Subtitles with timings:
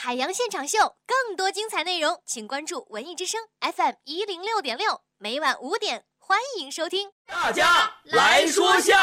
[0.00, 7.08] 海洋现场秀，更多精彩内容，请关注文艺之声 FM 一零六点六，每晚五点，欢迎收听。
[7.26, 8.96] 大家来说笑。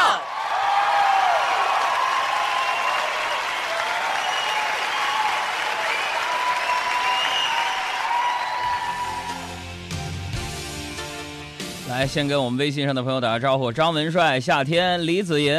[11.90, 15.54] 来，先跟我们微信上的朋友打个招呼：张文帅、夏天、李子银、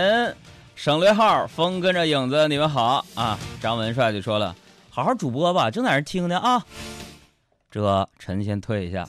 [0.74, 3.38] 省略号、风跟着影子，你们好啊！
[3.62, 4.56] 张文帅就说了
[4.98, 6.66] ：“好好主播吧，正在那听呢啊。”
[7.70, 9.08] 这臣先退一下。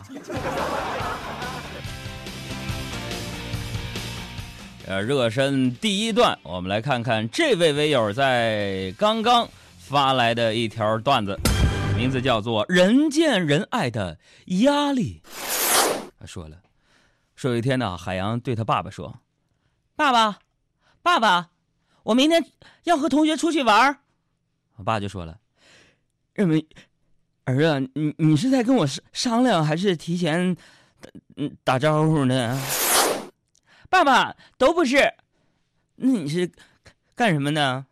[4.86, 11.40] 呃，热身第一段，我们来看看这位微友在刚刚发来的一条段子，
[11.96, 15.22] 名字叫做《人见人爱的压力》。
[16.20, 16.58] 他说了。
[17.34, 19.20] 说有一天呢，海洋对他爸爸说
[19.96, 20.40] ：“爸爸，
[21.00, 21.48] 爸爸，
[22.02, 22.44] 我明天
[22.84, 24.00] 要和同学出去玩。”
[24.76, 25.38] 我爸就说了
[26.38, 26.64] ：“认为
[27.46, 30.56] 儿子，你你是在跟我商量，还是提前
[31.34, 32.56] 嗯打招呼呢？”
[33.90, 35.12] 爸爸都不是，
[35.96, 36.48] 那你是
[37.16, 37.86] 干什么呢？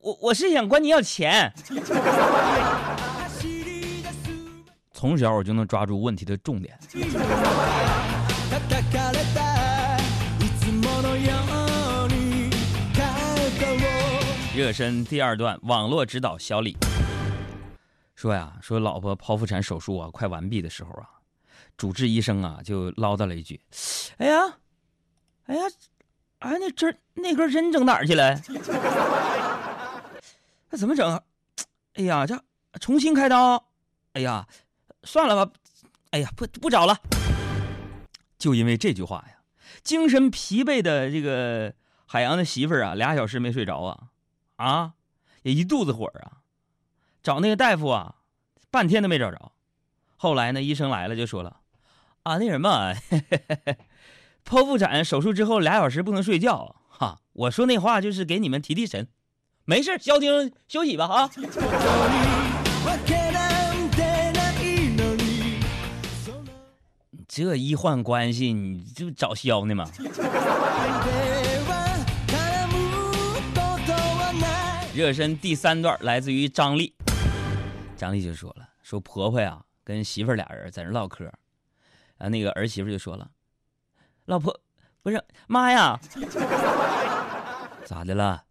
[0.00, 1.50] 我我是想管你要钱。
[4.92, 6.78] 从小我就能抓住问题的重点。
[14.56, 16.74] 热身第二段，网络指导小李
[18.14, 21.10] 说呀，说老婆剖腹产手术啊快完毕的时候啊，
[21.76, 23.60] 主治医生啊就唠叨了一句
[24.16, 24.56] ：“哎呀，
[25.44, 25.60] 哎呀，
[26.38, 28.40] 哎那针那根针整哪儿去了？
[30.70, 31.22] 那怎么整？
[31.96, 32.42] 哎呀，这
[32.80, 33.62] 重新开刀？
[34.14, 34.48] 哎呀！”
[35.04, 35.52] 算了吧，
[36.12, 36.98] 哎呀，不不找了。
[38.38, 39.36] 就因为这句话呀，
[39.82, 41.74] 精神疲惫的这个
[42.06, 44.04] 海洋的媳妇儿啊，俩小时没睡着啊，
[44.56, 44.94] 啊，
[45.42, 46.42] 也一肚子火啊，
[47.22, 48.16] 找那个大夫啊，
[48.70, 49.52] 半天都没找着。
[50.16, 51.60] 后来呢，医生来了就说了，
[52.22, 52.94] 啊，那什么，
[54.44, 57.20] 剖腹产手术之后俩小时不能睡觉哈。
[57.32, 59.08] 我说那话就是给你们提提神，
[59.64, 61.30] 没事消停休息吧啊。
[67.28, 69.90] 这医患关系，你就找消呢吗？
[74.96, 76.94] 热身第三段来自于张丽，
[77.98, 81.30] 张丽就说了：“说婆婆呀，跟媳妇俩人在那唠嗑，
[82.16, 83.30] 啊，那个儿媳妇就说了，
[84.24, 84.58] 老婆
[85.02, 86.00] 不是妈呀，
[87.84, 88.46] 咋的了？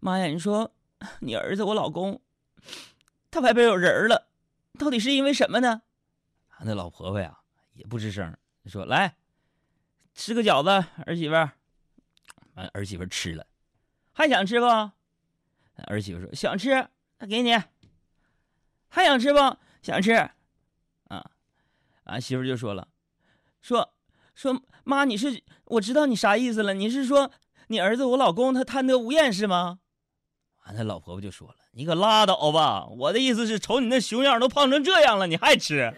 [0.00, 0.72] 妈呀，你说
[1.20, 2.22] 你儿子我老公
[3.30, 4.28] 他外边有人了，
[4.78, 5.82] 到底是因为什么呢？
[6.48, 7.40] 啊那老婆婆呀。”
[7.76, 8.34] 也不吱声，
[8.64, 9.14] 说来
[10.14, 11.34] 吃个饺子，儿媳妇，
[12.54, 13.46] 完儿媳妇吃了，
[14.14, 14.66] 还想吃不？
[15.84, 16.88] 儿媳妇说想吃，
[17.18, 17.56] 那给你。
[18.88, 19.38] 还想吃不？
[19.82, 20.12] 想吃，
[21.08, 21.30] 啊，
[22.04, 22.88] 俺媳妇就说了，
[23.60, 23.92] 说
[24.34, 27.30] 说妈，你是我知道你啥意思了，你是说
[27.68, 29.80] 你儿子我老公他贪得无厌是吗？
[30.64, 35.92] 完他老婆婆就说了，你可拉倒吧，我的意思是瞅你那熊样都胖成这样了，你还吃？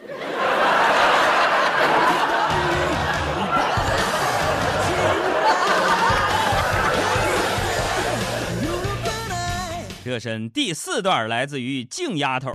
[10.18, 12.52] 身第四段来自于静丫头，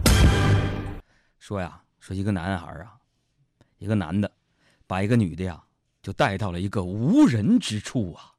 [1.40, 2.97] 说呀，说一个男孩啊，
[3.78, 4.31] 一个男的，
[4.88, 5.63] 把一个女的呀，
[6.01, 8.34] 就带到了一个无人之处啊，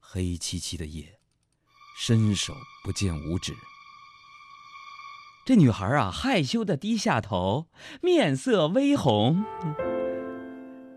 [0.00, 1.18] 黑漆漆的夜，
[1.98, 3.54] 伸手不见五指。
[5.46, 7.66] 这女孩啊，害羞的低下头，
[8.00, 9.44] 面色微红。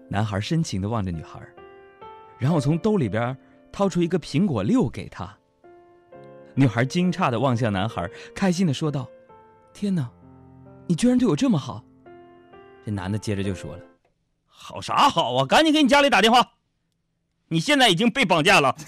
[0.09, 1.45] 男孩深情的望着女孩，
[2.39, 3.37] 然后从兜里边
[3.73, 5.37] 掏出一个苹果六给她。
[6.59, 9.07] 女孩惊诧的望向男孩，开心的说道
[9.71, 10.09] ：“天哪，
[10.87, 11.85] 你居然对我这么好！”
[12.83, 13.83] 这男的接着就说了
[14.47, 16.53] ：“好啥好啊，赶紧给你家里打电话，
[17.49, 18.75] 你现在已经被绑架了。”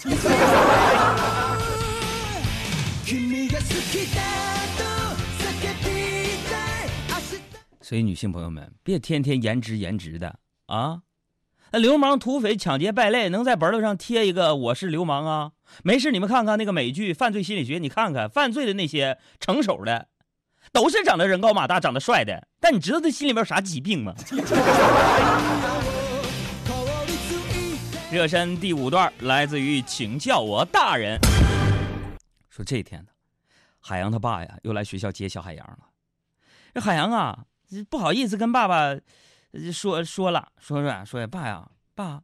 [7.80, 11.02] 所以女性朋友们，别天天颜值颜值的啊！
[11.72, 15.52] 那流氓、土匪、抢劫、败类，能在本头上贴一个“我是流氓”啊？
[15.84, 20.08] 没事，你们看看那个美剧《犯罪心理学》，你看看犯罪的那些成手的，
[20.72, 22.48] 都是长得人高马大、长得帅的。
[22.58, 24.12] 但你知道他心里边有啥疾病吗？
[28.10, 31.16] 热身第五段来自于“请叫我大人”。
[32.50, 33.10] 说这天呢，
[33.78, 35.78] 海洋他爸呀又来学校接小海洋了。
[36.74, 37.44] 这海洋啊，
[37.88, 38.96] 不好意思跟爸爸
[39.72, 42.22] 说说了，说说说爸呀，爸，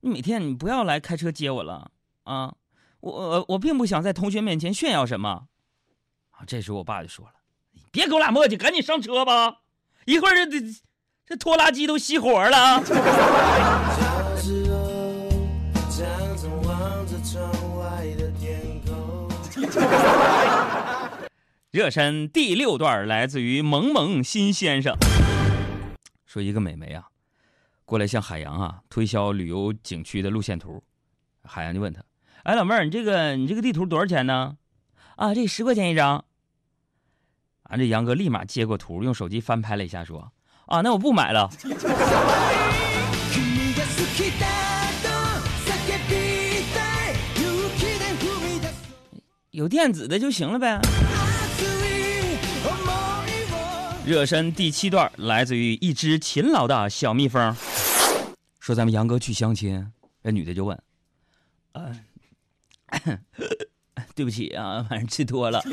[0.00, 1.90] 你每天你不要来开车接我了
[2.24, 2.54] 啊。
[3.00, 5.46] 我我我并不想在同学面前炫耀什么，
[6.30, 7.32] 啊，这时候我爸就说了
[7.92, 9.58] ：“别跟我俩磨叽，赶紧上车吧，
[10.04, 10.60] 一会儿这这
[11.26, 12.82] 这拖拉机都熄火了。
[21.70, 24.96] ”热身第六段来自于萌萌新先生，
[26.28, 27.08] 说一个美眉啊，
[27.86, 30.84] 过来向海洋啊推销旅游景区的路线图，
[31.42, 32.04] 海洋就问他
[32.44, 34.58] ：“哎，老妹儿，你这个你这个地图多少钱呢？”
[35.16, 36.22] 啊，这十块钱一张。
[37.62, 40.30] 啊，这杨哥立马接过图，用手机翻拍了一下，说
[40.68, 41.48] ：“啊，那我不买了。”
[49.50, 50.78] 有电子的就行了呗。
[54.08, 57.54] 热身第七段来自于一只勤劳的小蜜蜂，
[58.58, 60.82] 说咱们杨哥去相亲，那女的就问
[61.72, 61.92] ：“啊，
[64.16, 65.62] 对不起啊，晚上吃多了。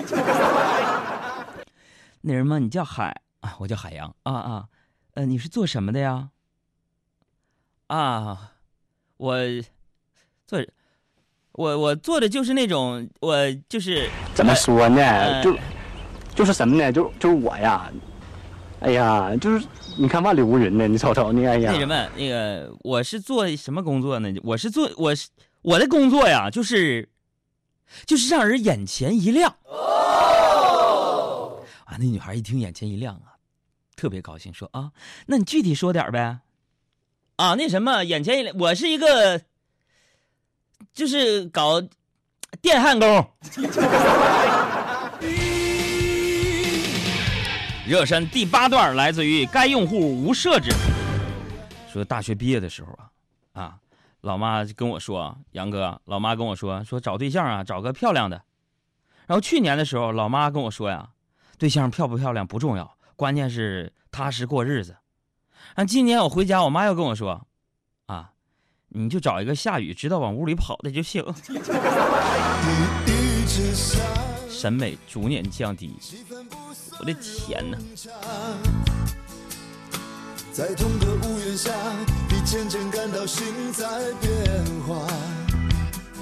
[2.20, 2.60] 那什么？
[2.60, 4.66] 你叫海啊，我叫海洋啊啊，
[5.14, 6.32] 呃，你是做什么的呀？
[7.88, 8.52] 啊，
[9.16, 9.38] 我
[10.46, 10.62] 做。”
[11.54, 15.42] 我我做的就是那种，我就是怎么说呢？
[15.42, 15.58] 就
[16.36, 16.92] 就是什么呢？
[16.92, 17.90] 就就是我呀，
[18.86, 19.66] 哎呀，就是
[19.98, 21.72] 你看万里无云呢，你瞅瞅你，哎呀。
[21.74, 24.32] 那什么，那个我是做什么工作呢？
[24.44, 25.28] 我是做我是
[25.64, 27.10] 我的工作呀，就是
[28.06, 29.56] 就是让人眼前一亮。
[29.64, 31.64] 哦。
[31.86, 33.34] 啊，那女孩一听眼前一亮啊，
[33.96, 34.92] 特别高兴，说啊，
[35.26, 36.38] 那你具体说点呗。
[37.38, 39.42] 啊，那什么，眼前一亮，我是一个。
[40.94, 41.82] 就是搞
[42.62, 43.28] 电焊工。
[47.88, 50.72] 热身第八段来自于该用户无设置，
[51.88, 53.12] 说大学毕业的时候啊，
[53.62, 53.78] 啊，
[54.22, 58.42] 老妈跟我说，杨哥，老妈跟我说，说找对象啊，找个漂亮的。
[59.28, 61.10] 然后去年的时候，老妈跟我说呀，
[61.60, 64.98] 对象漂不漂亮不重要，关键是踏实过日子。
[65.76, 67.46] 啊，今年我回家，我妈又跟我说，
[68.08, 68.32] 啊。
[68.90, 71.22] 你就找一个下雨知道往屋里跑的就行。
[74.58, 75.94] 审美逐年降低，
[77.00, 77.78] 我的天哪！
[80.54, 81.74] 在同个屋檐下，
[82.30, 83.86] 你渐渐感到心在
[84.22, 84.32] 变
[84.88, 85.06] 化。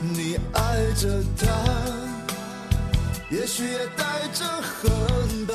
[0.02, 1.48] 你爱着他，
[3.30, 5.54] 也许也带着恨吧。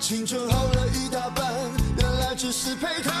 [0.00, 1.52] 青春耗了一大半，
[1.98, 3.12] 原来只是陪他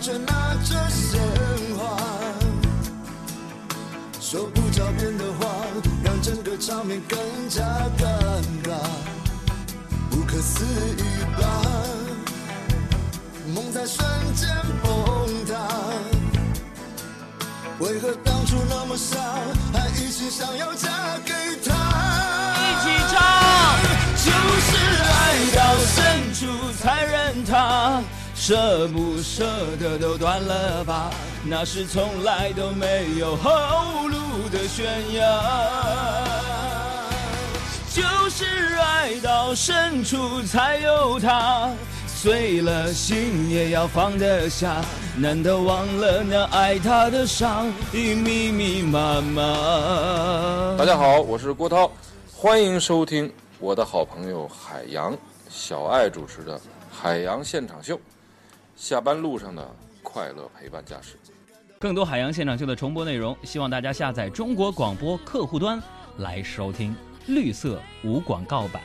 [0.00, 1.20] 却拿着鲜
[1.76, 1.98] 花，
[4.18, 5.46] 说不着边的话，
[6.02, 7.18] 让整个场面更
[7.50, 7.62] 加
[7.98, 8.08] 尴
[8.64, 8.78] 尬，
[10.10, 11.02] 不可思议
[11.38, 11.62] 吧？
[13.54, 14.02] 梦在瞬
[14.34, 14.48] 间
[14.82, 15.68] 崩塌，
[17.80, 19.18] 为何当初那么傻，
[19.74, 20.88] 还一心想要嫁
[21.26, 21.32] 给
[21.62, 21.74] 他？
[22.56, 23.20] 一起唱，
[24.24, 24.70] 就是
[25.12, 25.12] 爱
[25.54, 26.46] 到深处
[26.82, 27.79] 才认他。
[28.50, 29.46] 舍不舍
[29.78, 31.08] 得都断了吧，
[31.44, 35.22] 那是从来都没有后路的悬崖。
[37.94, 41.70] 就是爱到深处才有他，
[42.08, 44.84] 碎了心也要放得下。
[45.16, 50.74] 难道忘了那爱他的伤已密密麻麻？
[50.76, 51.88] 大家好，我是郭涛，
[52.34, 55.16] 欢迎收听我的好朋友海洋
[55.48, 56.58] 小爱主持的
[56.90, 57.94] 《海洋现场秀》。
[58.80, 61.18] 下班路上的快乐陪伴驾驶，
[61.78, 65.78] 更多海洋现场秀的重播内容，希望大家下载中国广播客户端
[66.16, 66.96] 来收听，
[67.26, 68.82] 绿色无广告版。